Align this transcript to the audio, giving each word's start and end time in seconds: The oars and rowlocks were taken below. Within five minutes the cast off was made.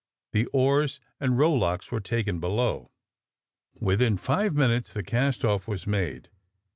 The 0.31 0.47
oars 0.47 0.99
and 1.19 1.37
rowlocks 1.37 1.91
were 1.91 1.99
taken 1.99 2.39
below. 2.39 2.89
Within 3.79 4.17
five 4.17 4.55
minutes 4.55 4.91
the 4.93 5.03
cast 5.03 5.45
off 5.45 5.67
was 5.67 5.85
made. 5.85 6.27